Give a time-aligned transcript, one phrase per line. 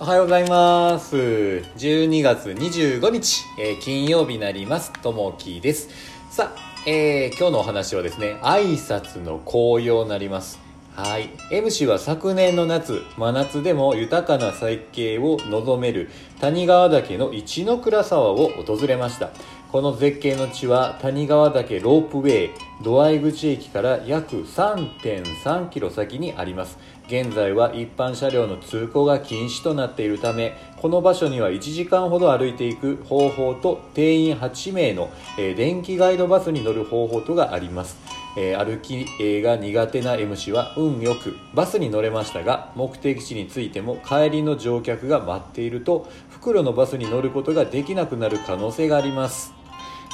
[0.00, 1.16] おはようございます。
[1.16, 4.92] 12月25日、えー金曜日になります。
[5.02, 5.88] ともきです。
[6.30, 10.60] さあ、えー今日のお話はですね、挨拶の紅葉になります。
[10.94, 11.30] はい。
[11.50, 19.30] M 氏は昨年の夏、真夏でも豊かな絶景を望める谷川岳の一ノ倉沢を訪れました。
[19.70, 22.50] この絶景の地は谷川岳ロープウェイ
[22.82, 35.08] 土合口駅から約3.3キロ先にあります現在は一般車両の通行が禁止となっているためこの場所には1時間ほど歩いていく方法と定員8名の、
[35.38, 37.96] えー電気ガイドバスに乗る方法とがあります。
[38.36, 39.06] えー歩き
[39.42, 49.54] が苦手な M 氏は運よくバスに乗れましたが目的地に着いても帰りの乗客が待っていると袋のバスに乗ることができなくなる可能性があります。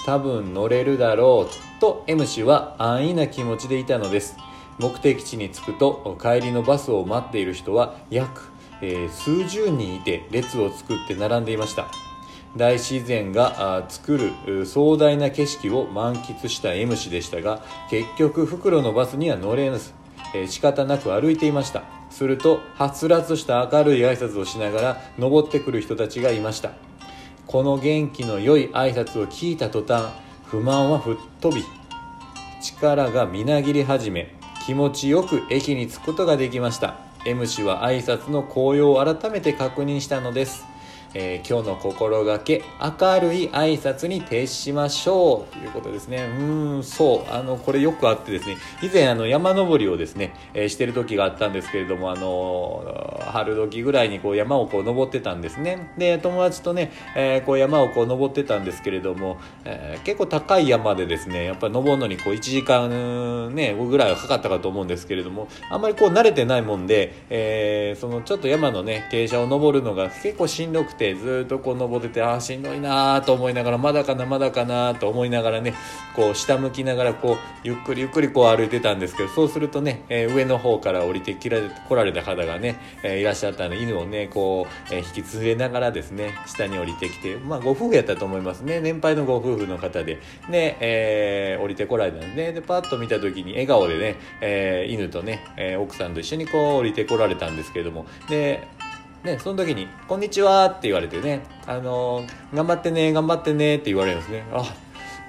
[0.06, 4.36] 多分乗れるだろうと M 氏は安易な気持ちでいたのです。
[4.78, 11.86] 目的地に着くと帰りのバスを待っている人は約、えー数十人いて列を作って並んでいました。
[12.56, 14.16] 大自然が作
[14.47, 19.92] る壮大な景色を満喫した M 氏でしたが結局袋のバスには乗れず、
[20.34, 21.83] えー仕方なく歩いていました。
[22.11, 26.72] するとはつらつした明るい挨拶をしながら登ってくる人たちがいました。
[27.47, 30.12] この元気の良い挨拶を聞いた途端
[30.44, 31.64] 不満は吹っ飛び
[32.62, 36.96] 力がみなぎり始め気持ちよく駅に着くことができました。
[37.26, 40.64] M 氏は挨拶の効用を改めて確認したのです、
[41.14, 45.54] えー今日の心がけ明るい挨拶に徹しましょう。
[45.54, 46.24] ということですね。
[46.38, 46.42] う
[46.78, 47.32] んそう。
[47.32, 55.92] あのこれよくあってですね以前あの山登りをですね、えーしてる時があったんですけれどもあの春時ぐらいにこう山をこう登ってたんですね。
[55.98, 75.75] で友達とね、えこう山をこう登ってたんですけれども、え結構高い山でですねやっぱり登るのにこう1時間ねぐらいはかかったかと思うんですけれどもあんまりこう慣れてないもんで、えそのちょっと山のね傾斜を登るのが結構しんどくてずっとこう登っててああしんどいなーと思いながらまだかなまだかなと思いながらね
[76.15, 88.81] こう下向きながらこうゆっくりゆっくりこう歩いてたんですけどそうするとね、えー上の方から降りてきられ来られた方がね、えーいらっしゃったので犬をねこう、えー引き連れながらですね下に降りてきてまあご夫婦やったと思いますね。
[88.81, 90.21] 年配のご夫婦の方で。
[90.50, 98.66] で、え降りてこられたんでねでパッと見た時に笑顔でね、え犬とね、え奥さんと一緒にこう降りてこられたんですけれどもで
[99.24, 104.44] ね、その時に「こんにちは」って言われてね「あのー頑張ってね頑張ってね」って言われるんですね。
[104.52, 104.62] あ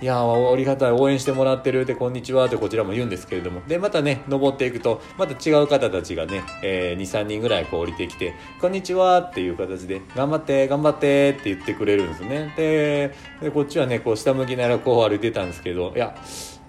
[0.02, 3.62] いやーありがたい応援してもらってるって「こんにちは」ってこちらも言うんですけれども。
[3.66, 12.54] でまたね登っていくとまた違う方たちがね、えー、23人ぐらいこう降りてきて「こんにちは」っていう形で「頑張って頑張って」って言ってくれるんですね。
[12.58, 16.14] でこっちはねこう下向きながらこう歩いてたんですけどいや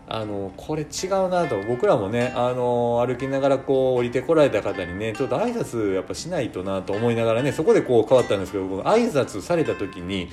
[0.08, 10.28] あのこれ違うなと僕らもねあの歩きながらこう降りてこられた方にねちょっと挨拶やっぱしないとなと思いながらねそこでこう変わったんですけどこの挨拶された時に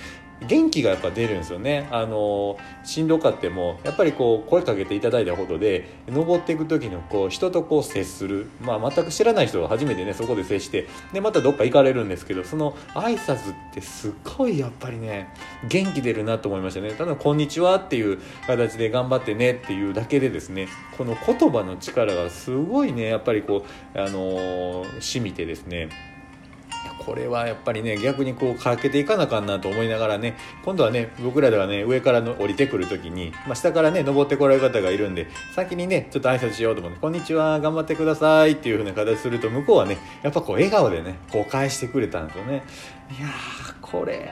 [0.47, 1.87] 元気がやっぱ出るんですよね。
[1.91, 15.29] あのしんどかってもやっぱりこう声かけていただいたことで登っていく時のこう人とこう接する、まあ、全く知らない人が初めてねそこで接してでまたどっか行かれるんですけどその挨拶ってすっごいやっぱりね
[15.67, 16.91] 元気出るなと思いましたね。
[16.91, 20.67] ただ「こんにちは」っていう形で頑張ってねっていうだけでですね
[20.97, 23.65] この言葉の力がすごいねやっぱりこ
[23.95, 26.12] うあのー染みてですね。
[27.05, 42.63] これはやっぱりね逆にこうかけていかなあかんなと思いながらね今度はね僕らではね上からの降りてくる時に、まあ、下からね登ってこられる方がいるんで先にねちょっと挨拶しようと思って「こんにちは頑張ってください」っていう風な形すると向こうはねやっぱこう笑顔でねこう返してくれたんですよね。
[43.17, 44.31] いやーこれ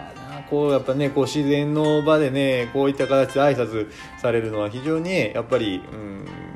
[0.51, 3.89] こうやっぱねこう自然の場でねこういった形で挨拶
[4.21, 6.11] されるのは非常にやっぱりうん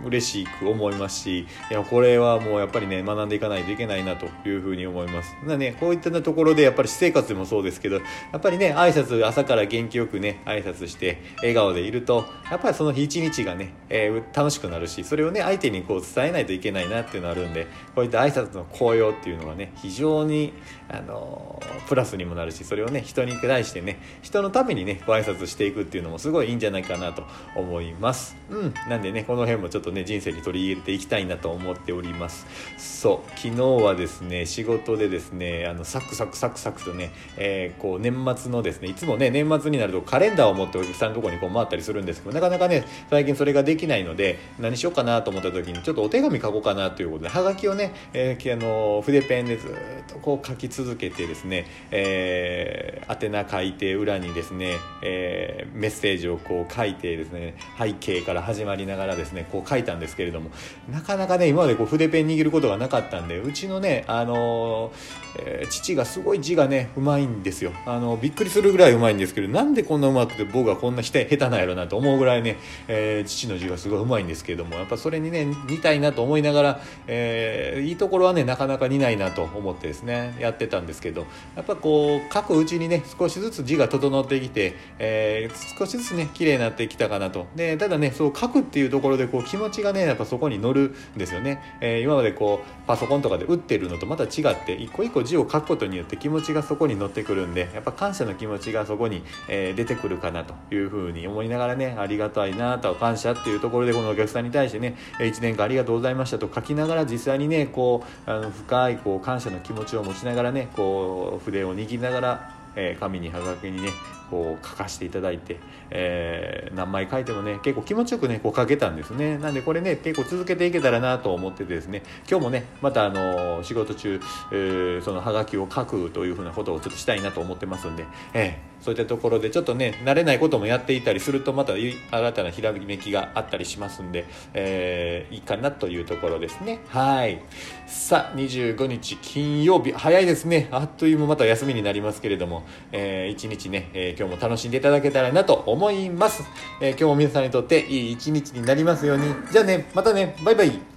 [0.05, 5.35] 嬉しく思いますしいやこれはもうやっぱりね学んでいかないといけないなというふうに思います。
[5.45, 8.01] なねこういったところでやっぱり私生活でもそうですけどや
[8.37, 20.53] っぱりね挨拶朝から元気よくね挨拶して笑顔でいるとやっぱりその日一日がね、えー楽しくなるしそれをね相手にこう伝えないといけないなっていうのがあるんでこういった挨拶の効用っていうのはね非常に
[20.89, 27.23] あのープラスにもなるしそれをね人に対してねね人のためにねご挨拶していくっていうのもすごいいいんじゃないかなと
[27.55, 28.35] 思います。
[28.49, 32.45] うんなんでねこの辺もちょっとね人生に取り入れていきたいなと思っております。
[32.77, 49.71] そう昨日はですね仕事でですねあのサクサクサクサクとね、えーこう年末のですねいつもね年末になるとカレンダーを持ってお客さんのとこにこう回ったりするんですけどなかなかね最近それができないので何しようかなと思った時にちょっとお手紙書こうかなということではがきをね、えーあの筆ペンでずっ
[50.07, 60.49] とこう書き続けてですね、えー宛名書いて裏にですね、えー、メッセージをこう書いてですね背景から始まりながらですねこう書いたんですけれども
[60.91, 64.91] なかなかね今までこう筆ペン握ることがなかったんでうちのね、あの
[65.37, 67.71] えー、父がすごい字がねうまいんですよ。
[67.85, 72.57] あのびっくりするぐらいうまいんですけどなんでこんなうまくて僕がこんな下手なんやろなと思うぐらいね、
[72.87, 81.25] えー、父の字がすごいうまいんですけれどもやっぱそれにね似たいなと思いながら、えー、いいところはねなかなか似ないなと思ってですねやってたんですけど
[81.55, 87.47] やっぱこう書くうちにね少しずつ字が整ってきて、えー、少しずつね綺麗になってきたかなと。
[87.55, 113.89] でただねそう書くっていうところでこう気持ちがねやっぱそこに乗るんですよね、えー、今までこうパソコンとかで打ってるのとまた違って一個一個字を書くことによって気持ちがそこに乗ってくるんでやっぱ感謝の気持ちがそこに、えー、出てくるかなというふうに思いながらねありがたいなと感謝っていうところでこのお客さんに対してね1年間ありがとうございましたと書きながら実際にねこうあの深いこう感謝の気持ちを持ちながらねこう筆を握りながらえー、紙にはがきにね
[114.29, 115.57] こう書かせていただいて、
[115.89, 119.37] えー、何枚書いてもね結構気持ちよくねこう書けたんですね。
[119.37, 122.03] なんでこれね結構続けていけたらなと思っててですね。
[122.29, 124.19] 今日もねまたあの仕事中、
[124.51, 136.79] えー、そのはがきを書くというふうなことをちょっとしたいなと思ってますんで、えー、そういったところでちょっとね慣れないこともやっていたりするとまた新たなひらめきがあったりしますんで、えー、いいかなというところですね。
[136.89, 137.41] はい。
[137.87, 139.91] さあ25日金曜日。
[139.91, 140.67] 早いですね。
[140.71, 146.43] あっという間また休みになりますけれども、えー、一日ね、えー、今日も楽しんでいただけたらなと思います、
[146.81, 149.25] えー、今日も皆さんにとっていい一日になりますように。
[149.51, 150.35] じゃあねまたね。
[150.43, 150.94] バイバイ。